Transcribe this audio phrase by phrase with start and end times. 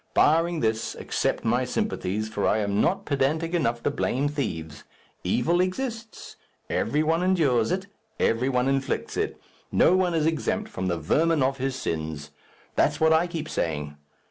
[0.15, 4.83] Barring this, accept my sympathies, for I am not pedantic enough to blame thieves.
[5.23, 6.37] Evil exists.
[6.71, 7.85] Every one endures it,
[8.19, 9.39] every one inflicts it.
[9.71, 12.31] No one is exempt from the vermin of his sins.
[12.73, 13.95] That's what I keep saying.